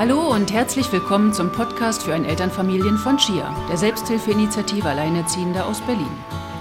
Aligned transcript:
Hallo 0.00 0.32
und 0.32 0.50
herzlich 0.50 0.90
willkommen 0.92 1.34
zum 1.34 1.52
Podcast 1.52 2.04
für 2.04 2.14
ein 2.14 2.24
Elternfamilien 2.24 2.96
von 2.96 3.18
Chia, 3.18 3.54
der 3.68 3.76
Selbsthilfeinitiative 3.76 4.88
Alleinerziehende 4.88 5.62
aus 5.62 5.82
Berlin. 5.82 6.08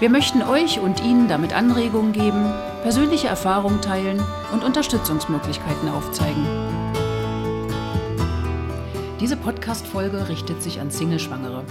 Wir 0.01 0.09
möchten 0.09 0.41
euch 0.41 0.81
und 0.81 1.01
Ihnen 1.01 1.29
damit 1.29 1.53
Anregungen 1.53 2.11
geben, 2.11 2.51
persönliche 2.81 3.29
Erfahrungen 3.29 3.79
teilen 3.79 4.21
und 4.51 4.65
Unterstützungsmöglichkeiten 4.65 5.87
aufzeigen. 5.87 6.45
Diese 9.21 9.37
Podcast-Folge 9.37 10.27
richtet 10.27 10.61
sich 10.61 10.81
an 10.81 10.91
Single-Schwangere. 10.91 11.63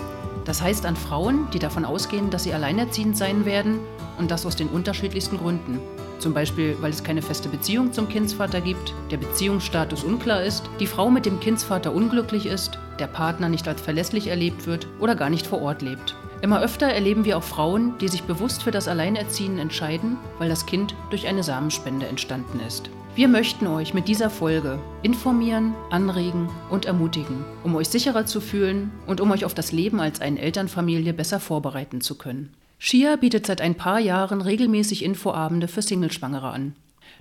Das 0.47 0.63
heißt 0.63 0.87
an 0.87 0.97
Frauen, 0.97 1.49
die 1.53 1.59
davon 1.59 1.85
ausgehen, 1.85 2.31
dass 2.31 2.45
sie 2.45 2.55
alleinerziehend 2.55 3.15
sein 3.15 3.45
werden 3.45 3.81
und 4.17 4.31
das 4.31 4.47
aus 4.47 4.57
den 4.57 4.69
unterschiedlichsten 4.69 5.37
Gründen. 5.37 5.81
Zum 6.19 6.35
Beispiel, 6.35 6.77
weil 6.81 6.91
es 6.91 7.05
keine 7.05 7.23
feste 7.23 7.49
Beziehung 7.49 7.93
zum 7.93 8.09
Kindsvater 8.09 8.61
gibt, 8.61 8.93
der 9.11 9.19
Beziehungsstatus 9.19 10.03
unklar 10.03 10.43
ist, 10.43 10.69
die 10.81 10.87
Frau 10.87 11.11
mit 11.11 11.27
dem 11.27 11.39
Kindsvater 11.39 11.93
unglücklich 11.93 12.47
ist, 12.47 12.79
der 12.99 13.07
Partner 13.07 13.49
nicht 13.49 13.69
als 13.69 13.81
verlässlich 13.81 14.27
erlebt 14.27 14.67
wird 14.67 14.89
oder 14.99 15.15
gar 15.15 15.31
nicht 15.31 15.47
vor 15.47 15.63
Ort 15.63 15.83
lebt. 15.83 16.17
Immer 16.41 16.61
öfter 16.61 16.87
erleben 16.87 17.25
wir 17.25 17.37
auch 17.37 17.43
Frauen, 17.43 17.95
die 17.99 18.09
sich 18.09 18.23
bewusst 18.23 18.63
für 18.63 18.71
das 18.71 18.87
Alleinerziehen 18.89 19.59
entscheiden, 19.59 20.17
weil 20.39 20.49
das 20.49 20.67
Kind 20.67 20.95
durch 21.11 21.27
eine 21.27 21.43
Samenspende 21.43 22.07
entstanden 22.07 22.61
ist. 22.67 22.91
Wir 23.17 23.27
möchten 23.27 23.67
euch 23.67 23.95
mit 23.95 24.07
dieser 24.07 24.31
Folge 24.31 24.79
informieren, 25.03 25.75
anregen 25.91 26.49
und 26.71 26.87
ermutigen, 26.87 27.45
um 27.65 27.75
euch 27.75 27.89
sicherer 27.89 28.27
zu 28.27 28.41
fühlen 28.41 28.93
und 29.07 29.21
um 29.21 29.33
euch 29.33 29.45
auf 29.45 29.55
das 29.55 29.73
Leben 29.73 29.99
als 29.99 30.21
eine 30.21 30.39
Elternfamilie 30.39 31.13
besser 31.13 31.41
vorbereiten 31.41 32.01
zu 32.01 32.17
können. 32.17 32.55
Shia 32.79 33.17
bietet 33.17 33.47
seit 33.47 33.61
ein 33.61 33.75
paar 33.75 33.99
Jahren 33.99 34.41
regelmäßig 34.41 35.05
Infoabende 35.05 35.69
für 35.69 35.83
Singleschwangere 35.83 36.51
an. 36.51 36.75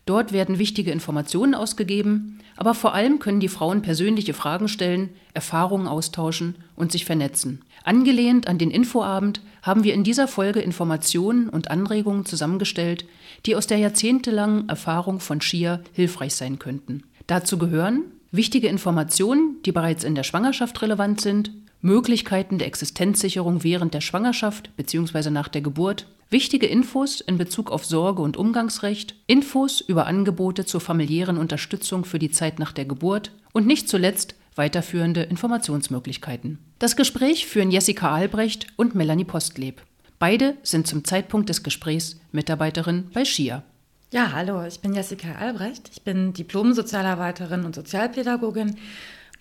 Dort 0.06 0.32
werden 0.32 0.60
wichtige 0.60 0.92
Informationen 0.92 1.54
ausgegeben, 1.54 2.40
aber 2.56 2.74
vor 2.74 2.94
allem 2.94 3.20
können 3.20 3.40
die 3.40 3.50
Frauen 3.50 3.82
persönliche 3.82 4.34
Fragen 4.34 4.68
stellen, 4.68 5.10
Erfahrungen 5.34 5.88
austauschen 5.88 6.56
und 6.76 6.92
sich 6.92 7.06
vernetzen. 7.06 7.62
Angelehnt 7.84 8.48
an 8.48 8.58
den 8.58 8.72
Infoabend 8.72 9.42
haben 9.62 9.84
wir 9.84 9.94
in 9.94 10.04
dieser 10.04 10.28
Folge 10.28 10.60
Informationen 10.60 11.50
und 11.50 11.70
Anregungen 11.70 12.26
zusammengestellt, 12.26 13.06
die 13.46 13.56
aus 13.56 13.68
der 13.68 13.80
jahrzehntelangen 13.80 14.70
Erfahrung 14.70 15.20
von 15.20 15.42
Shia 15.42 15.82
hilfreich 15.92 16.36
sein 16.36 16.58
könnten. 16.58 17.04
Dazu 17.28 17.58
gehören 17.58 18.04
wichtige 18.32 18.68
Informationen, 18.68 19.58
die 19.66 19.72
bereits 19.72 20.04
in 20.04 20.16
der 20.16 20.24
Schwangerschaft 20.24 20.82
relevant 20.82 21.20
sind, 21.20 21.52
Möglichkeiten 21.82 22.58
der 22.58 22.68
Existenzsicherung 22.68 23.64
während 23.64 23.94
der 23.94 24.02
Schwangerschaft 24.02 24.76
bzw. 24.76 25.30
nach 25.30 25.48
der 25.48 25.62
Geburt, 25.62 26.08
wichtige 26.30 26.68
Infos 26.68 27.22
in 27.22 27.38
Bezug 27.38 27.72
auf 27.72 27.86
Sorge- 27.86 28.22
und 28.22 28.38
Umgangsrecht, 28.38 29.16
Infos 29.28 29.82
über 29.82 30.08
Angebote 30.08 30.66
zur 30.66 30.82
familiären 30.82 31.38
Unterstützung 31.38 32.06
für 32.06 32.20
die 32.20 32.32
Zeit 32.32 32.60
nach 32.60 32.72
der 32.72 32.86
Geburt 32.86 33.32
und 33.54 33.68
nicht 33.68 33.88
zuletzt 33.88 34.36
weiterführende 34.56 35.24
Informationsmöglichkeiten. 35.24 36.60
Das 36.80 36.96
Gespräch 36.96 37.46
führen 37.46 37.72
Jessica 37.72 38.14
Albrecht 38.14 38.68
und 38.76 38.96
Melanie 38.96 39.26
Postleb. 39.26 39.82
Beide 40.20 40.56
sind 40.64 40.88
zum 40.88 41.04
Zeitpunkt 41.04 41.50
des 41.50 41.62
Gesprächs 41.62 42.20
Mitarbeiterin 42.32 43.10
bei 43.14 43.24
SCHIA. 43.24 43.64
Ja, 44.12 44.32
hallo, 44.32 44.66
ich 44.66 44.80
bin 44.80 44.94
Jessica 44.94 45.34
Albrecht. 45.34 45.90
Ich 45.92 46.02
bin 46.02 46.34
Diplom-Sozialarbeiterin 46.34 47.66
und 47.66 47.76
Sozialpädagogin 47.76 48.78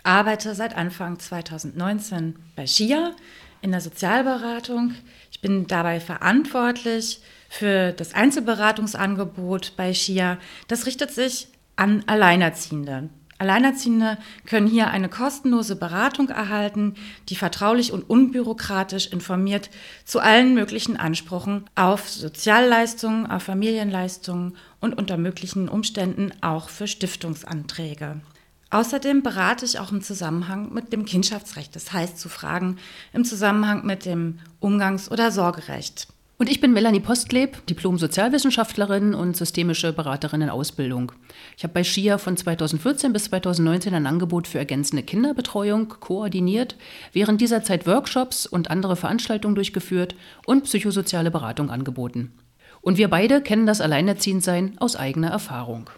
arbeite 0.07 0.55
seit 0.55 0.77
Anfang 0.77 1.19
2019 1.19 2.37
bei 2.55 2.67
SCHIA 2.67 3.12
in 3.61 3.73
der 3.73 3.81
Sozialberatung. 3.81 4.95
Ich 5.31 5.41
bin 5.41 5.67
dabei 5.67 6.01
verantwortlich 6.01 7.21
für 7.48 7.93
das 7.93 8.15
Einzelberatungsangebot 8.15 9.75
bei 9.77 9.93
SCHIA. 9.93 10.39
Das 10.69 10.87
richtet 10.87 11.11
sich 11.11 11.48
an 11.75 12.05
Alleinerziehende. 12.07 13.11
Alleinerziehende 13.39 14.17
können 14.47 14.67
hier 14.67 14.89
eine 14.89 15.11
kostenlose 15.11 15.77
Beratung 15.77 16.30
erhalten, 16.30 16.95
die 17.29 17.36
vertraulich 17.36 17.92
und 17.92 18.09
unbürokratisch 18.09 19.09
informiert 19.09 19.69
zu 20.07 20.20
allen 20.20 20.55
möglichen 20.55 20.97
Ansprüchen 20.97 21.69
auf 21.75 22.09
Sozialleistungen, 22.09 23.27
auf 23.27 23.42
Familienleistungen 23.42 24.57
und 24.80 24.97
unter 24.97 25.19
möglichen 25.19 25.69
Umständen 25.69 26.33
auch 26.41 26.70
für 26.70 26.86
Stiftungsanträge. 26.86 28.23
Außerdem 28.71 29.23
berate 29.23 29.65
ich 29.65 29.79
auch 29.79 29.93
im 29.93 30.03
Zusammenhang 30.03 30.73
mit 30.73 30.93
dem 30.93 31.05
Kindschaftsrecht, 31.05 31.77
das 31.77 31.93
heißt 31.93 32.19
zu 32.19 32.29
Fragen 32.29 32.79
im 33.13 33.25
Zusammenhang 33.25 33.87
mit 33.87 34.05
dem 34.05 34.41
Umgangs- 34.61 35.11
oder 35.11 35.31
Sorgerecht. 35.31 36.09
Und 36.39 36.51
ich 36.51 36.61
bin 36.61 36.75
Melanie 36.75 37.01
Postleb, 37.01 37.65
Diplom-Sozialwissenschaftlerin 37.67 39.15
und 39.15 39.39
systemische 39.39 39.95
Beraterin 39.95 40.43
in 40.43 40.51
Ausbildung. 40.51 41.13
Ich 41.57 41.63
habe 41.63 41.73
bei 41.73 41.83
SCHIA 41.83 42.19
von 42.19 42.37
2014 42.37 43.15
bis 43.15 43.25
2019 43.25 43.95
ein 43.95 44.07
Angebot 44.07 44.47
für 44.47 44.59
ergänzende 44.59 45.03
Kinderbetreuung 45.03 45.89
koordiniert, 45.89 46.77
während 47.13 47.41
dieser 47.41 47.63
Zeit 47.63 47.87
Workshops 47.87 48.45
und 48.45 48.71
andere 48.71 48.97
Veranstaltungen 48.97 49.55
durchgeführt 49.55 50.15
und 50.45 50.65
psychosoziale 50.65 51.31
Beratung 51.31 51.71
angeboten. 51.71 52.33
Und 52.83 52.98
wir 52.98 53.09
beide 53.09 53.41
kennen 53.41 53.65
das 53.65 53.81
Alleinerziehendsein 53.81 54.77
aus 54.79 54.95
eigener 54.95 55.31
Erfahrung. 55.31 55.89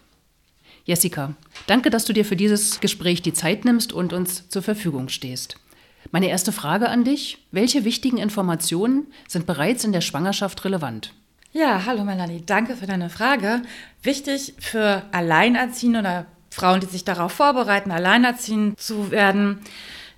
Jessica, 0.89 1.35
danke, 1.67 1.91
dass 1.91 2.05
du 2.05 2.13
dir 2.13 2.25
für 2.25 2.35
dieses 2.35 2.79
Gespräch 2.79 3.21
die 3.21 3.31
Zeit 3.31 3.63
nimmst 3.63 3.93
und 3.93 4.11
uns 4.11 4.49
zur 4.49 4.63
Verfügung 4.63 5.07
stehst. 5.09 5.57
Meine 6.09 6.29
erste 6.29 6.51
Frage 6.51 6.89
an 6.89 7.03
dich. 7.03 7.45
Welche 7.51 7.85
wichtigen 7.85 8.17
Informationen 8.17 9.05
sind 9.27 9.45
bereits 9.45 9.83
in 9.83 9.91
der 9.91 10.01
Schwangerschaft 10.01 10.65
relevant? 10.65 11.13
Ja, 11.51 11.85
hallo 11.85 12.03
Melanie, 12.03 12.41
danke 12.43 12.75
für 12.75 12.87
deine 12.87 13.11
Frage. 13.11 13.61
Wichtig 14.01 14.55
für 14.57 15.03
Alleinerziehende 15.11 15.99
oder 15.99 16.25
Frauen, 16.49 16.79
die 16.79 16.87
sich 16.87 17.05
darauf 17.05 17.33
vorbereiten, 17.33 17.91
alleinerziehend 17.91 18.79
zu 18.79 19.11
werden, 19.11 19.59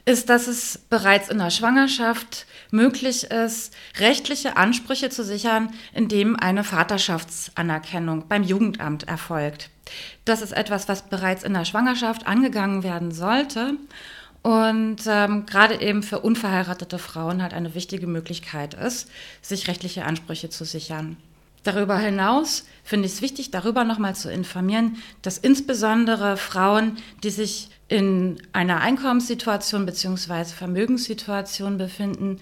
ist, 0.06 0.30
dass 0.30 0.48
es 0.48 0.78
bereits 0.90 1.28
in 1.28 1.40
der 1.40 1.50
Schwangerschaft 1.50 2.46
möglich 2.72 3.26
ist, 3.26 3.76
rechtliche 4.00 4.56
Ansprüche 4.56 5.09
zu 5.09 5.26
sichern, 5.26 5.74
indem 5.94 6.38
eine 6.38 6.64
Vaterschaftsanerkennung 6.64 8.30
beim 8.30 8.44
Jugendamt 8.44 9.06
erfolgt. 9.09 9.70
Das 10.25 10.42
ist 10.42 10.52
etwas, 10.52 10.88
was 10.88 11.03
bereits 11.03 11.44
in 11.44 11.53
der 11.53 11.66
Schwangerschaft 11.66 12.28
angegangen 12.28 12.84
werden 12.84 13.12
sollte 13.12 13.74
und 14.42 14.97
ähm, 15.08 15.46
gerade 15.46 15.81
eben 15.81 16.03
für 16.03 16.19
unverheiratete 16.19 16.97
Frauen 16.97 17.42
halt 17.42 17.53
eine 17.53 17.75
wichtige 17.75 18.08
Möglichkeit 18.08 18.74
ist, 18.74 19.09
sich 19.41 19.68
rechtliche 19.68 20.06
Ansprüche 20.06 20.50
zu 20.50 20.66
sichern. 20.66 21.18
Darüber 21.64 21.97
hinaus 21.97 22.66
finde 22.84 23.06
ich 23.06 23.14
es 23.14 23.22
wichtig, 23.22 23.52
darüber 23.52 23.84
nochmal 23.84 24.16
zu 24.16 24.31
informieren, 24.31 24.97
dass 25.22 25.38
insbesondere 25.38 26.38
Frauen, 26.38 26.97
die 27.24 27.30
sich 27.30 27.70
in 27.88 28.41
einer 28.52 28.81
Einkommenssituation 28.81 29.86
bzw. 29.86 30.46
Vermögenssituation 30.46 31.78
befinden, 31.78 32.40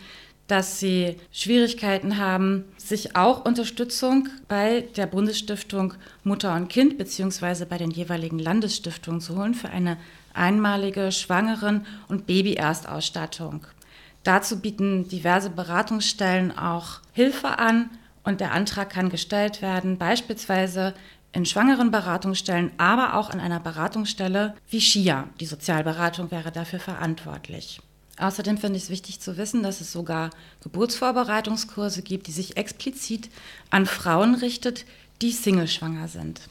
dass 0.49 0.79
sie 0.79 1.15
Schwierigkeiten 1.31 2.17
haben, 2.17 2.65
sich 2.77 3.15
auch 3.15 3.45
Unterstützung 3.45 4.29
bei 4.47 4.81
der 4.97 5.05
Bundesstiftung 5.05 5.93
Mutter 6.23 6.55
und 6.55 6.69
Kind 6.69 6.97
bzw. 6.97 7.65
bei 7.65 7.77
den 7.77 7.91
jeweiligen 7.91 8.39
Landesstiftungen 8.39 9.21
zu 9.21 9.37
holen 9.37 9.53
für 9.53 9.69
eine 9.69 9.97
einmalige 10.33 11.11
Schwangeren- 11.11 11.85
und 12.07 12.25
Baby-Erstausstattung. 12.25 13.67
Dazu 14.23 14.59
bieten 14.59 15.07
diverse 15.07 15.51
Beratungsstellen 15.51 16.57
auch 16.57 16.99
Hilfe 17.13 17.59
an 17.59 17.91
und 18.23 18.41
der 18.41 18.51
Antrag 18.51 18.89
kann 18.89 19.09
gestellt 19.09 19.61
werden, 19.61 19.97
beispielsweise 19.97 20.95
in 21.31 21.45
schwangeren 21.45 21.91
Beratungsstellen, 21.91 22.71
aber 22.77 23.13
auch 23.13 23.29
an 23.29 23.39
einer 23.39 23.59
Beratungsstelle 23.59 24.55
wie 24.67 24.81
SCHIA. 24.81 25.29
Die 25.39 25.45
Sozialberatung 25.45 26.31
wäre 26.31 26.51
dafür 26.51 26.79
verantwortlich. 26.79 27.81
Außerdem 28.19 28.57
finde 28.57 28.77
ich 28.77 28.83
es 28.83 28.89
wichtig 28.89 29.21
zu 29.21 29.37
wissen, 29.37 29.63
dass 29.63 29.79
es 29.79 29.91
sogar 29.91 30.29
Geburtsvorbereitungskurse 30.61 32.01
gibt, 32.01 32.27
die 32.27 32.31
sich 32.31 32.57
explizit 32.57 33.29
an 33.69 33.85
Frauen 33.85 34.35
richtet, 34.35 34.85
die 35.21 35.31
Single-schwanger 35.31 36.09
sind. 36.09 36.41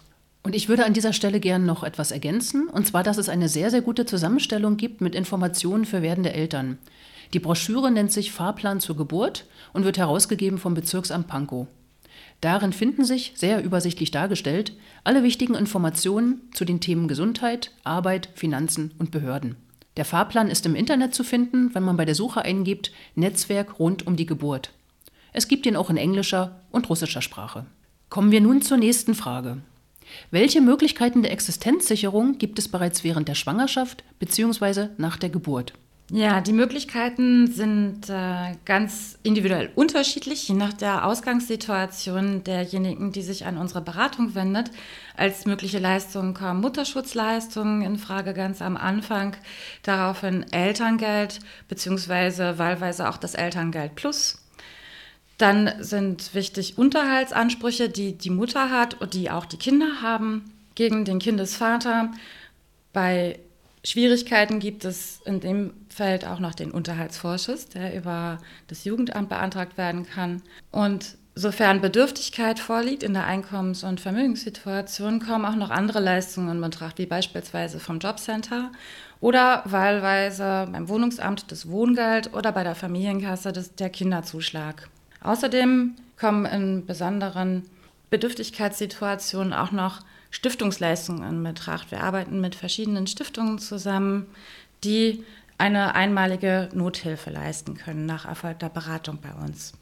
Und 0.43 0.55
ich 0.55 0.71
würde 0.71 0.87
an 0.87 0.95
dieser 0.95 1.13
Stelle 1.13 1.41
gerne 1.41 1.67
noch 1.67 1.83
etwas 1.83 2.11
ergänzen, 2.11 2.69
und 2.69 2.87
zwar, 2.87 3.03
dass 3.03 3.19
es 3.19 3.29
eine 3.29 3.51
sehr, 3.51 3.71
sehr 3.71 3.83
gute 3.83 4.07
Zusammenstellung 4.07 4.79
gibt 4.79 5.03
mit 5.03 5.15
Informationen 5.15 5.85
für 5.85 6.01
werdende 6.01 6.33
Eltern. 6.33 6.79
Die 7.35 7.39
Broschüre 7.39 7.91
nennt 7.91 8.13
sich 8.13 8.33
Fahrplan 8.33 8.81
zur 8.81 8.97
Geburt 8.97 9.45
und 9.75 9.85
wird 9.85 9.99
herausgegeben 9.99 10.59
vom 10.59 10.73
Bezirksamt 10.73 11.29
Pankow. 11.29 11.67
Darin 12.41 12.73
finden 12.73 13.05
sich, 13.05 13.33
sehr 13.37 13.63
übersichtlich 13.63 14.11
dargestellt, 14.11 14.73
alle 15.05 15.23
wichtigen 15.23 15.55
Informationen 15.55 16.41
zu 16.55 16.65
den 16.65 16.81
Themen 16.81 17.09
Gesundheit, 17.09 17.73
Arbeit, 17.85 18.31
Finanzen 18.35 18.95
und 18.99 19.11
Behörden. 19.11 19.57
Der 19.99 20.05
Fahrplan 20.05 20.49
ist 20.49 20.65
im 20.65 20.77
Internet 20.77 21.13
zu 21.13 21.25
finden, 21.25 21.75
wenn 21.75 21.83
man 21.83 21.97
bei 21.97 22.05
der 22.05 22.15
Suche 22.15 22.43
eingibt 22.43 22.93
Netzwerk 23.17 23.81
rund 23.81 24.07
um 24.07 24.15
die 24.15 24.27
Geburt. 24.27 24.71
Es 25.33 25.49
gibt 25.49 25.67
ihn 25.67 25.75
auch 25.75 25.91
in 25.91 25.97
englischer 25.97 26.61
und 26.71 26.89
russischer 26.89 27.21
Sprache. 27.21 27.67
Kommen 28.09 28.31
wir 28.31 28.41
nun 28.41 28.63
zur 28.63 28.77
nächsten 28.77 29.17
Frage. 29.17 29.59
Welche 30.31 30.61
Möglichkeiten 30.61 31.23
der 31.23 31.33
Existenzsicherung 31.33 32.39
gibt 32.39 32.61
es 32.61 32.69
bereits 32.69 33.03
während 33.03 33.27
der 33.27 33.35
Schwangerschaft 33.35 34.05
bzw. 34.21 34.91
nach 34.99 35.17
der 35.17 35.31
Geburt? 35.31 35.73
Ja, 36.11 36.41
die 36.41 36.55
Möglichkeiten 36.55 37.49
sind 37.49 38.09
äh, 38.09 38.57
ganz 38.65 39.19
individuell 39.23 39.71
unterschiedlich, 39.75 40.49
je 40.49 40.55
nach 40.55 40.73
der 40.73 41.05
Ausgangssituation 41.05 42.43
derjenigen, 42.45 43.13
die 43.13 43.21
sich 43.21 43.45
an 43.45 43.59
unsere 43.59 43.83
Beratung 43.83 44.35
wendet. 44.35 44.71
Als 45.19 45.45
mögliche 45.45 45.79
Leistung 45.79 46.33
kommen 46.33 46.63
Mutterschutzleistungen 46.63 47.83
in 47.83 47.99
Frage 47.99 48.33
ganz 48.33 48.63
am 48.63 48.79
Anfang, 48.79 49.37
daraufhin 49.83 50.51
Elterngeld 50.51 51.41
beziehungsweise 51.69 52.57
wahlweise 52.57 53.11
auch 53.11 53.19
das 53.19 53.35
Elterngeld 53.35 53.95
Plus. 53.95 54.43
Dann 55.37 55.71
sind 55.81 56.35
wichtig 56.35 56.79
Unterhaltsansprüche, 56.79 57.91
die 57.91 58.17
die 58.17 58.31
Mutter 58.31 58.71
hat 58.71 58.99
und 59.03 59.13
die 59.13 59.31
auch 59.31 59.45
die 59.45 59.59
Kinder 59.59 60.01
haben 60.01 60.55
gegen 60.75 61.05
den 61.05 61.19
Kindesvater. 61.19 62.13
Bei 62.95 63.39
Schwierigkeiten 63.89 64.59
gibt 64.59 64.85
es 64.85 65.23
in 65.25 65.41
dem 65.41 65.73
Feld 65.89 66.27
auch 66.27 66.41
noch 66.41 66.55
den 66.55 66.71
Unterhaltsvorschuss, 66.71 67.71
der 67.71 67.97
über 67.97 68.37
das 68.67 68.85
Jugendamt 68.85 69.31
beantragt 69.31 69.79
werden 69.79 70.07
kann. 70.07 70.43
Und 70.71 71.17
sofern 71.35 71.81
Bedürftigkeit 71.81 72.59
vorliegt 72.59 73.03
in 73.03 73.15
der 73.15 73.25
Einkommens- 73.25 73.85
und 73.85 73.99
Vermögenssituation, 73.99 75.21
kommen 75.21 75.47
auch 75.47 75.55
noch 75.55 75.71
andere 75.71 76.01
Leistungen 76.01 76.57
in 76.57 76.61
Betracht, 76.61 76.99
wie 76.99 77.07
beispielsweise 77.07 77.81
vom 77.81 77.99
Jobcenter 77.99 78.73
oder 79.21 79.63
wahlweise 79.65 80.69
beim 80.71 80.91
Wohnungsamt 80.91 81.51
das 81.51 81.71
Wohngeld 81.71 82.35
oder 82.35 82.53
bei 82.53 82.65
der 82.65 82.75
Familienkasse 82.75 83.53
das, 83.53 83.75
der 83.75 83.89
Kinderzuschlag. 83.89 84.91
Außerdem 85.23 85.95
kommen 86.21 86.45
in 86.45 86.85
besonderen 86.85 87.65
Bedürftigkeitssituationen 88.11 89.53
auch 89.53 89.73
noch 89.73 90.01
Stiftungsleistungen 90.31 91.29
in 91.29 91.43
Betracht. 91.43 91.91
Wir 91.91 92.03
arbeiten 92.03 92.41
mit 92.41 92.55
verschiedenen 92.55 93.07
Stiftungen 93.07 93.59
zusammen, 93.59 94.27
die 94.85 95.25
eine 95.57 95.95
einmalige 95.95 96.69
Nothilfe 96.73 97.31
leisten 97.31 97.77
können 97.77 98.07
nach 98.07 98.25
erfolgter 98.25 98.69
Beratung 98.69 99.19
bei 99.21 99.33
uns. 99.45 99.73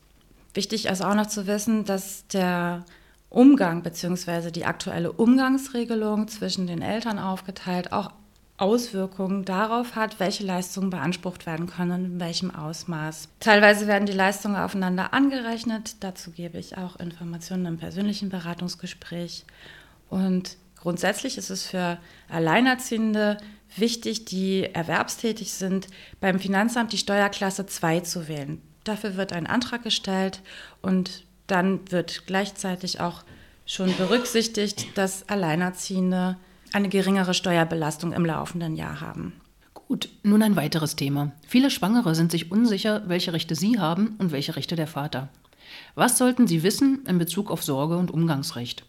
Wichtig 0.54 0.86
ist 0.86 1.02
auch 1.02 1.14
noch 1.14 1.26
zu 1.26 1.46
wissen, 1.46 1.84
dass 1.84 2.26
der 2.28 2.84
Umgang 3.28 3.82
bzw. 3.82 4.50
die 4.50 4.64
aktuelle 4.64 5.12
Umgangsregelung 5.12 6.28
zwischen 6.28 6.66
den 6.66 6.80
Eltern 6.80 7.18
aufgeteilt 7.18 7.92
auch 7.92 8.10
Auswirkungen 8.58 9.44
darauf 9.44 9.96
hat, 9.96 10.18
welche 10.18 10.44
Leistungen 10.44 10.90
beansprucht 10.90 11.46
werden 11.46 11.66
können 11.66 11.90
und 11.90 12.04
in 12.04 12.20
welchem 12.20 12.54
Ausmaß. 12.54 13.28
Teilweise 13.40 13.86
werden 13.86 14.06
die 14.06 14.12
Leistungen 14.12 14.56
aufeinander 14.56 15.12
angerechnet. 15.12 15.96
Dazu 16.00 16.30
gebe 16.30 16.58
ich 16.58 16.78
auch 16.78 16.96
Informationen 16.96 17.66
im 17.66 17.78
persönlichen 17.78 18.30
Beratungsgespräch. 18.30 19.44
Und 20.08 20.56
grundsätzlich 20.80 21.36
ist 21.36 21.50
es 21.50 21.66
für 21.66 21.98
Alleinerziehende 22.28 23.36
wichtig, 23.76 24.24
die 24.24 24.64
erwerbstätig 24.64 25.52
sind, 25.52 25.88
beim 26.20 26.38
Finanzamt 26.38 26.92
die 26.92 26.98
Steuerklasse 26.98 27.66
2 27.66 28.00
zu 28.00 28.28
wählen. 28.28 28.62
Dafür 28.84 29.16
wird 29.16 29.32
ein 29.32 29.46
Antrag 29.46 29.82
gestellt 29.82 30.40
und 30.80 31.24
dann 31.46 31.90
wird 31.90 32.26
gleichzeitig 32.26 33.00
auch 33.00 33.24
schon 33.66 33.94
berücksichtigt, 33.96 34.96
dass 34.96 35.28
Alleinerziehende 35.28 36.36
eine 36.76 36.88
geringere 36.90 37.32
Steuerbelastung 37.32 38.12
im 38.12 38.26
laufenden 38.26 38.76
Jahr 38.76 39.00
haben. 39.00 39.32
Gut, 39.72 40.10
nun 40.22 40.42
ein 40.42 40.56
weiteres 40.56 40.94
Thema. 40.94 41.32
Viele 41.46 41.70
Schwangere 41.70 42.14
sind 42.14 42.30
sich 42.30 42.52
unsicher, 42.52 43.02
welche 43.06 43.32
Rechte 43.32 43.54
sie 43.54 43.80
haben 43.80 44.16
und 44.18 44.30
welche 44.30 44.56
Rechte 44.56 44.76
der 44.76 44.86
Vater. 44.86 45.30
Was 45.94 46.18
sollten 46.18 46.46
sie 46.46 46.62
wissen 46.62 47.04
in 47.06 47.16
Bezug 47.18 47.50
auf 47.50 47.64
Sorge- 47.64 47.96
und 47.96 48.10
Umgangsrecht? 48.10 48.84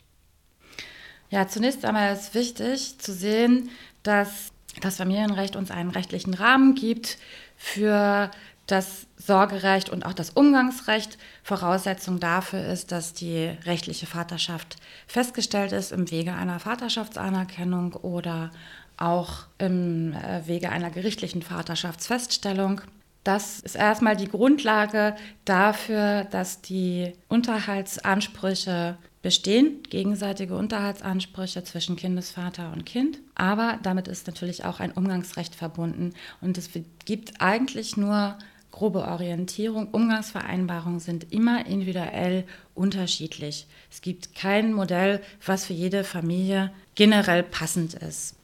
Ja, 1.30 1.48
zunächst 1.48 1.86
einmal 1.86 2.14
ist 2.14 2.36
wichtig 2.36 3.00
zu 3.00 3.14
sehen, 3.14 3.70
dass 4.04 4.52
das 4.82 4.98
Familienrecht 4.98 5.56
uns 5.56 5.72
einen 5.72 5.90
rechtlichen 5.90 6.34
Rahmen 6.34 6.76
gibt 6.76 7.18
für 7.56 8.32
das 8.68 9.08
Sorgerecht 9.16 9.90
und 9.90 10.06
auch 10.06 10.14
das 10.14 10.30
Umgangsrecht. 10.32 11.18
Voraussetzung 11.42 12.20
dafür 12.20 12.66
ist, 12.66 12.92
dass 12.92 13.14
die 13.14 13.46
rechtliche 13.66 14.06
Vaterschaft 14.06 14.76
festgestellt 15.08 15.72
ist 15.72 15.92
im 15.92 16.12
Wege 16.12 16.34
einer 16.34 16.60
Vaterschaftsanerkennung 16.60 17.94
oder 17.94 18.52
auch 18.98 19.46
im 19.58 20.14
äh, 20.14 20.46
Wege 20.48 20.70
einer 20.70 20.90
gerichtlichen 20.90 21.42
Vaterschaftsfeststellung. 21.42 22.82
Das 23.24 23.60
ist 23.60 23.76
erstmal 23.76 24.16
die 24.16 24.30
Grundlage 24.30 25.16
dafür, 25.46 26.26
dass 26.26 26.62
die 26.62 27.14
Unterhaltsansprüche 27.28 28.98
bestehen 29.22 29.84
gegenseitige 29.90 30.56
Unterhaltsansprüche 30.56 31.64
zwischen 31.64 31.98
Kindesvater 31.98 32.72
und 32.72 32.86
Kind, 32.86 33.20
aber 33.36 33.80
damit 33.84 34.08
ist 34.08 34.28
natürlich 34.28 34.64
auch 34.64 34.80
ein 34.80 34.94
Umgangsrecht 34.94 35.56
verbunden 35.56 36.14
und 36.40 36.58
es 36.58 36.70
gibt 37.04 37.42
eigentlich 37.42 37.98
nur 37.98 38.38
grobe 38.72 39.08
Orientierung. 39.08 39.90
Umgangsvereinbarungen 39.90 41.00
sind 41.00 41.32
immer 41.32 41.66
individuell 41.66 42.44
unterschiedlich. 42.76 43.68
Es 43.92 44.02
gibt 44.02 44.36
kein 44.36 44.74
Modell, 44.74 45.22
was 45.46 45.66
für 45.66 45.74
jede 45.74 46.04
Familie 46.04 46.72
generell 46.96 47.44
passend 47.44 47.94
ist. 47.96 48.36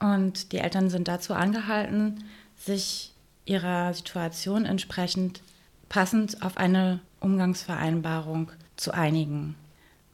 Und 0.00 0.52
die 0.52 0.58
Eltern 0.58 0.90
sind 0.90 1.08
dazu 1.08 1.34
angehalten, 1.34 2.24
sich 2.56 3.12
ihrer 3.44 3.94
Situation 3.94 4.64
entsprechend 4.64 5.40
passend 5.88 6.42
auf 6.42 6.56
eine 6.56 7.00
Umgangsvereinbarung 7.20 8.50
zu 8.76 8.92
einigen. 8.92 9.56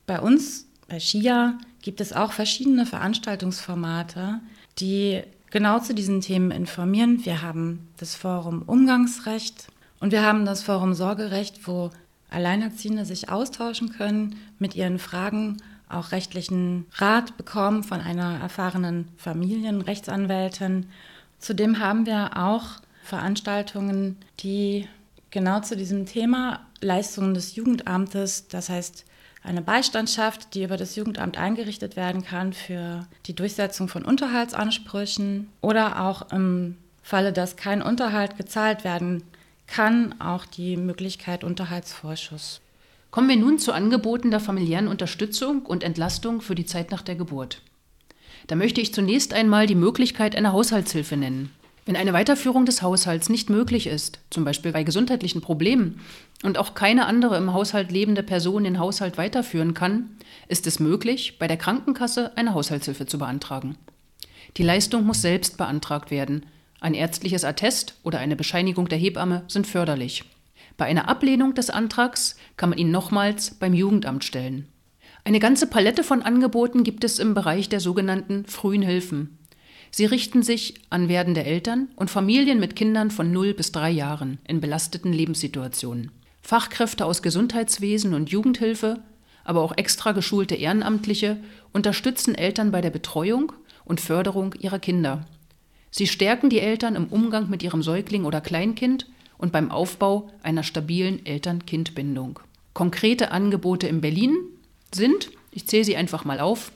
Bei 0.06 0.20
uns, 0.20 0.66
bei 0.88 1.00
SCHIA, 1.00 1.58
gibt 1.82 2.00
es 2.00 2.12
auch 2.12 2.32
verschiedene 2.32 2.86
Veranstaltungsformate, 2.86 4.40
die 4.78 5.22
genau 5.54 5.78
zu 5.78 5.94
diesen 5.94 6.20
Themen 6.20 6.50
informieren. 6.50 7.24
Wir 7.24 7.40
haben 7.40 7.86
das 7.98 8.16
Forum 8.16 8.62
Umgangsrecht 8.66 9.68
und 10.00 10.10
wir 10.10 10.24
haben 10.24 10.44
das 10.46 10.64
Forum 10.64 10.94
Sorgerecht, 10.94 11.68
wo 11.68 11.90
Alleinerziehende 12.28 13.04
sich 13.04 13.28
austauschen 13.28 13.90
können, 13.90 14.34
mit 14.58 14.74
ihren 14.74 14.98
Fragen 14.98 15.58
auch 15.88 16.10
rechtlichen 16.10 16.86
Rat 16.94 17.36
bekommen 17.36 17.84
von 17.84 18.00
einer 18.00 18.40
erfahrenen 18.40 19.06
Familienrechtsanwältin. 19.16 20.86
Zudem 21.38 21.78
haben 21.78 22.04
wir 22.04 22.36
auch 22.36 22.80
Veranstaltungen, 23.04 24.16
die 24.40 24.88
genau 25.30 25.60
zu 25.60 25.76
diesem 25.76 26.04
Thema 26.04 26.66
Leistungen 26.80 27.32
des 27.32 27.54
Jugendamtes, 27.54 28.48
das 28.48 28.70
heißt 28.70 29.04
eine 29.44 29.60
Beistandschaft, 29.60 30.54
die 30.54 30.64
über 30.64 30.76
das 30.76 30.96
Jugendamt 30.96 31.36
eingerichtet 31.36 31.96
werden 31.96 32.24
kann 32.24 32.52
für 32.54 33.06
die 33.26 33.34
Durchsetzung 33.34 33.88
von 33.88 34.04
Unterhaltsansprüchen 34.04 35.50
oder 35.60 36.00
auch 36.00 36.32
im 36.32 36.78
Falle, 37.02 37.32
dass 37.32 37.56
kein 37.56 37.82
Unterhalt 37.82 38.38
gezahlt 38.38 38.84
werden 38.84 39.22
kann, 39.66 40.18
auch 40.18 40.46
die 40.46 40.78
Möglichkeit 40.78 41.44
Unterhaltsvorschuss. 41.44 42.62
Kommen 43.10 43.28
wir 43.28 43.36
nun 43.36 43.58
zu 43.58 43.72
Angeboten 43.72 44.30
der 44.30 44.40
familiären 44.40 44.88
Unterstützung 44.88 45.62
und 45.62 45.84
Entlastung 45.84 46.40
für 46.40 46.54
die 46.54 46.66
Zeit 46.66 46.90
nach 46.90 47.02
der 47.02 47.14
Geburt. 47.14 47.60
Da 48.46 48.56
möchte 48.56 48.80
ich 48.80 48.94
zunächst 48.94 49.34
einmal 49.34 49.66
die 49.66 49.74
Möglichkeit 49.74 50.34
einer 50.34 50.52
Haushaltshilfe 50.52 51.16
nennen. 51.16 51.50
Wenn 51.86 51.96
eine 51.96 52.14
Weiterführung 52.14 52.64
des 52.64 52.80
Haushalts 52.80 53.28
nicht 53.28 53.50
möglich 53.50 53.86
ist, 53.86 54.20
zum 54.30 54.44
Beispiel 54.44 54.72
bei 54.72 54.84
gesundheitlichen 54.84 55.42
Problemen, 55.42 56.00
und 56.42 56.58
auch 56.58 56.74
keine 56.74 57.06
andere 57.06 57.36
im 57.36 57.52
Haushalt 57.52 57.92
lebende 57.92 58.22
Person 58.22 58.64
den 58.64 58.78
Haushalt 58.78 59.18
weiterführen 59.18 59.74
kann, 59.74 60.10
ist 60.48 60.66
es 60.66 60.80
möglich, 60.80 61.38
bei 61.38 61.46
der 61.46 61.56
Krankenkasse 61.56 62.32
eine 62.36 62.54
Haushaltshilfe 62.54 63.06
zu 63.06 63.18
beantragen. 63.18 63.76
Die 64.56 64.62
Leistung 64.62 65.04
muss 65.04 65.22
selbst 65.22 65.56
beantragt 65.56 66.10
werden. 66.10 66.46
Ein 66.80 66.94
ärztliches 66.94 67.44
Attest 67.44 67.98
oder 68.02 68.18
eine 68.18 68.36
Bescheinigung 68.36 68.88
der 68.88 68.98
Hebamme 68.98 69.44
sind 69.48 69.66
förderlich. 69.66 70.24
Bei 70.76 70.86
einer 70.86 71.08
Ablehnung 71.08 71.54
des 71.54 71.70
Antrags 71.70 72.36
kann 72.56 72.70
man 72.70 72.78
ihn 72.78 72.90
nochmals 72.90 73.52
beim 73.52 73.74
Jugendamt 73.74 74.24
stellen. 74.24 74.68
Eine 75.24 75.40
ganze 75.40 75.66
Palette 75.66 76.04
von 76.04 76.22
Angeboten 76.22 76.84
gibt 76.84 77.04
es 77.04 77.18
im 77.18 77.32
Bereich 77.32 77.68
der 77.68 77.80
sogenannten 77.80 78.44
frühen 78.44 78.82
Hilfen. 78.82 79.38
Sie 79.96 80.06
richten 80.06 80.42
sich 80.42 80.74
an 80.90 81.08
werdende 81.08 81.44
Eltern 81.44 81.86
und 81.94 82.10
Familien 82.10 82.58
mit 82.58 82.74
Kindern 82.74 83.12
von 83.12 83.30
0 83.30 83.54
bis 83.54 83.70
3 83.70 83.92
Jahren 83.92 84.38
in 84.44 84.60
belasteten 84.60 85.12
Lebenssituationen. 85.12 86.10
Fachkräfte 86.42 87.06
aus 87.06 87.22
Gesundheitswesen 87.22 88.12
und 88.12 88.28
Jugendhilfe, 88.28 88.98
aber 89.44 89.60
auch 89.60 89.76
extra 89.76 90.10
geschulte 90.10 90.56
Ehrenamtliche 90.56 91.36
unterstützen 91.72 92.34
Eltern 92.34 92.72
bei 92.72 92.80
der 92.80 92.90
Betreuung 92.90 93.52
und 93.84 94.00
Förderung 94.00 94.56
ihrer 94.58 94.80
Kinder. 94.80 95.28
Sie 95.92 96.08
stärken 96.08 96.50
die 96.50 96.58
Eltern 96.58 96.96
im 96.96 97.06
Umgang 97.06 97.48
mit 97.48 97.62
ihrem 97.62 97.84
Säugling 97.84 98.24
oder 98.24 98.40
Kleinkind 98.40 99.06
und 99.38 99.52
beim 99.52 99.70
Aufbau 99.70 100.28
einer 100.42 100.64
stabilen 100.64 101.24
Eltern-Kind-Bindung. 101.24 102.40
Konkrete 102.72 103.30
Angebote 103.30 103.86
in 103.86 104.00
Berlin 104.00 104.34
sind, 104.92 105.30
ich 105.52 105.68
zähle 105.68 105.84
sie 105.84 105.94
einfach 105.94 106.24
mal 106.24 106.40
auf, 106.40 106.72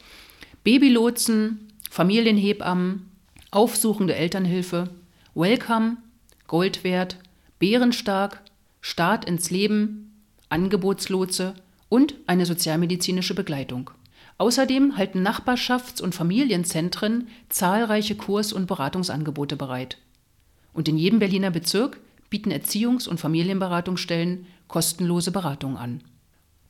Babylotsen, 0.63 1.69
Familienhebammen, 1.91 3.08
aufsuchende 3.51 4.15
Elternhilfe, 4.15 4.91
Welcome, 5.35 5.99
Goldwert, 6.47 7.19
Bärenstark, 7.59 8.41
Start 8.81 9.25
ins 9.25 9.51
Leben, 9.51 10.23
Angebotslotse 10.49 11.55
und 11.89 12.15
eine 12.27 12.47
sozialmedizinische 12.47 13.35
Begleitung. 13.35 13.91
Außerdem 14.39 14.97
halten 14.97 15.27
Nachbarschafts- 15.27 16.01
und 16.01 16.15
Familienzentren 16.15 17.29
zahlreiche 17.49 18.15
Kurs- 18.15 18.53
und 18.53 18.67
Beratungsangebote 18.67 19.57
bereit. 19.57 19.99
Und 20.73 20.89
in 20.89 20.97
jedem 20.97 21.19
Berliner 21.19 21.51
Bezirk 21.51 21.99
bieten 22.31 22.53
Erziehungs- 22.53 23.09
und 23.09 23.19
Familienberatungsstellen 23.19 24.47
kostenlose 24.69 25.33
Beratung 25.33 25.77
an. 25.77 26.03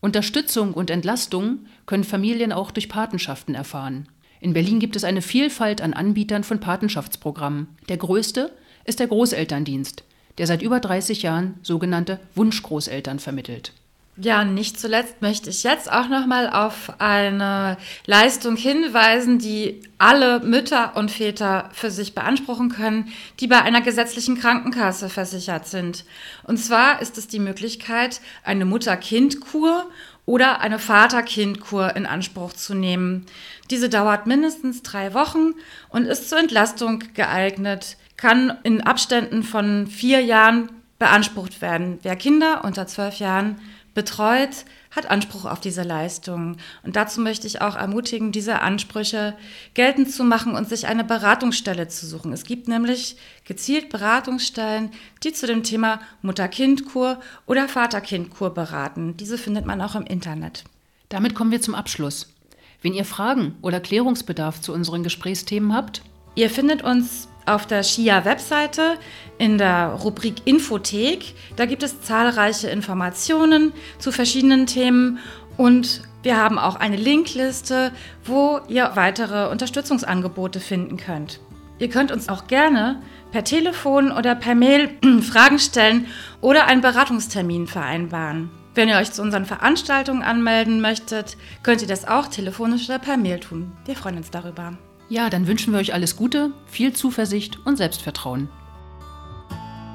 Unterstützung 0.01 0.73
und 0.73 0.91
Entlastung 0.91 1.67
können 1.85 2.05
Familien 2.05 2.53
auch 2.53 2.71
durch 2.71 2.89
Patenschaften 2.89 3.55
erfahren. 3.55 4.09
In 4.41 4.53
Berlin 4.53 4.79
gibt 4.79 4.97
es 4.97 5.05
eine 5.05 5.23
Vielfalt 5.23 5.81
an 5.81 5.95
Anbietern 5.95 6.45
von 6.45 6.61
Patenschaftsprogrammen. 6.61 7.69
Der 7.89 7.97
größte 7.97 8.53
ist 8.85 9.01
der 9.01 9.09
Großelterndienst, 9.09 10.05
der 10.39 10.47
seit 10.47 10.63
über 10.63 10.81
30 10.81 11.23
Jahren 11.23 11.55
sogenannte 11.63 12.21
Wunschgroßeltern 12.35 13.19
vermittelt. 13.19 13.73
Ja, 14.21 14.45
nicht 14.45 14.81
zuletzt 14.81 15.23
möchte 15.23 15.49
ich 15.49 15.63
jetzt 15.63 15.91
auch 15.91 16.09
noch 16.09 16.27
mal 16.27 16.51
auf 16.51 16.93
eine 16.99 17.77
Leistung 18.05 18.57
hinweisen, 18.57 19.39
die 19.39 19.81
alle 19.99 20.41
Mütter 20.41 20.97
und 20.97 21.13
Väter 21.13 21.71
für 21.73 21.93
sich 21.93 22.17
beanspruchen 22.17 22.69
können, 22.69 23.13
die 23.39 23.47
bei 23.47 23.63
einer 23.63 23.81
gesetzlichen 23.81 24.37
Krankenkasse 24.37 25.09
versichert 25.09 25.69
sind. 25.69 26.05
Und 26.43 26.57
zwar 26.57 27.01
ist 27.01 27.17
es 27.17 27.29
die 27.29 27.39
Möglichkeit, 27.39 28.21
eine 28.43 28.65
Mutter-Kind-Kur 28.65 29.89
oder 30.29 30.61
eine 30.61 30.79
Vater-Kind-Kur 30.79 31.97
in 31.97 32.05
Anspruch 32.05 32.53
zu 32.53 32.75
nehmen. 32.75 33.25
Diese 33.71 33.89
dauert 33.89 34.27
mindestens 34.27 34.83
drei 34.83 35.15
Wochen 35.15 35.55
und 35.89 36.05
ist 36.05 36.29
zur 36.29 36.39
Entlastung 36.39 37.03
geeignet, 37.15 37.97
kann 38.19 38.59
in 38.63 38.83
Abständen 38.83 39.43
von 39.43 39.87
vier 39.87 40.21
Jahren 40.21 40.71
beansprucht 40.99 41.63
werden. 41.63 41.99
Wer 42.03 42.15
Kinder 42.15 42.63
unter 42.65 42.87
zwölf 42.87 43.19
Jahren 43.21 43.59
betreut, 43.99 44.65
hat 44.93 45.11
Anspruch 45.11 45.45
auf 45.45 45.59
diese 45.59 45.83
Leistung. 45.83 46.57
Und 46.85 46.95
dazu 46.95 47.21
möchte 47.21 47.49
ich 47.49 47.61
auch 47.61 47.75
ermutigen, 47.75 48.31
diese 48.31 48.61
Ansprüche 48.61 49.37
geltend 49.75 50.13
zu 50.13 50.23
machen 50.23 50.55
und 50.55 50.69
sich 50.69 50.87
eine 50.87 51.03
Beratungsstelle 51.03 51.89
zu 51.89 52.07
suchen. 52.07 52.33
Es 52.33 52.45
gibt 52.45 52.69
nämlich 52.69 53.17
gezielt 53.45 53.89
Beratungsstellen, 53.89 54.93
die 55.25 55.33
zu 55.33 55.49
dem 55.49 55.65
Thema 55.65 56.01
Mutter-Kind-Kur 56.23 57.19
oder 57.47 57.69
Vater-Kind-Kur 57.69 58.55
beraten. 58.55 59.17
Diese 59.17 59.37
findet 59.37 59.67
man 59.67 59.83
auch 59.83 59.97
im 59.97 60.07
Internet. 60.07 60.63
Damit 61.09 61.35
kommen 61.35 61.51
wir 61.51 61.61
zum 61.61 61.75
Abschluss. 61.75 62.33
Wenn 62.81 62.95
ihr 62.95 63.05
Fragen 63.05 63.57
oder 63.63 63.81
Klärungsbedarf 63.81 64.61
zu 64.61 64.73
unseren 64.73 65.03
Gesprächsthemen 65.03 65.75
habt, 65.75 66.03
ihr 66.37 66.51
findet 66.51 66.83
uns 66.83 67.27
auf 67.49 67.67
der 67.67 67.83
SCHIA-Webseite 67.83 68.99
in 69.39 69.59
der 69.59 69.89
Rubrik 69.89 70.47
Infothek. 70.47 71.35
Da 71.57 71.67
gibt 71.67 71.83
es 71.83 72.03
zahlreiche 72.03 72.69
Informationen 72.69 73.73
zu 73.99 74.13
verschiedenen 74.13 74.67
Themen 74.67 75.19
und 75.57 76.03
wir 76.23 76.37
haben 76.37 76.59
auch 76.59 76.77
eine 76.77 76.97
Linkliste, 76.97 77.93
wo 78.25 78.61
ihr 78.69 78.91
weitere 78.95 79.49
Unterstützungsangebote 79.51 80.61
finden 80.61 80.97
könnt. 80.97 81.41
Ihr 81.79 81.89
könnt 81.89 82.11
uns 82.11 82.29
auch 82.29 82.47
gerne 82.49 83.01
per 83.31 83.45
Telefon 83.45 84.11
oder 84.11 84.35
per 84.35 84.55
Mail 84.55 84.91
Fragen 85.23 85.59
stellen 85.59 86.07
oder 86.41 86.67
einen 86.67 86.81
Beratungstermin 86.81 87.67
vereinbaren. 87.67 88.51
Wenn 88.75 88.89
ihr 88.89 88.97
euch 88.97 89.13
zu 89.13 89.23
unseren 89.23 89.45
Veranstaltungen 89.45 90.23
anmelden 90.23 90.81
möchtet, 90.81 91.37
könnt 91.63 91.83
ihr 91.83 91.89
das 91.89 92.07
auch 92.07 92.29
telefonisch 92.29 92.89
oder 92.89 92.99
per 92.99 93.17
Mail 93.17 93.41
tun. 93.41 93.73
Wir 93.85 93.97
freuen 93.97 94.19
uns 94.19 94.31
darüber. 94.31 94.79
Ja, 95.09 95.31
dann 95.31 95.47
wünschen 95.47 95.73
wir 95.73 95.81
euch 95.81 95.95
alles 95.95 96.17
Gute, 96.17 96.51
viel 96.67 96.93
Zuversicht 96.93 97.65
und 97.65 97.77
Selbstvertrauen. 97.77 98.51